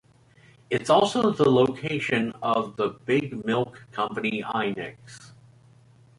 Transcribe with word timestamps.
It's 0.71 0.89
also 0.89 1.29
the 1.29 1.47
location 1.47 2.31
of 2.41 2.75
the 2.75 2.89
big 2.89 3.45
milk 3.45 3.85
company 3.91 4.41
Inex. 4.41 5.33